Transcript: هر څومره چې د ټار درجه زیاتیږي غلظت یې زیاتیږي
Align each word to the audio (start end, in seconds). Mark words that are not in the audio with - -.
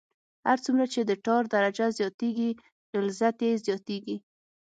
هر 0.47 0.57
څومره 0.65 0.85
چې 0.93 1.01
د 1.03 1.11
ټار 1.25 1.43
درجه 1.55 1.85
زیاتیږي 1.99 2.49
غلظت 2.93 3.37
یې 3.45 3.51
زیاتیږي 3.65 4.15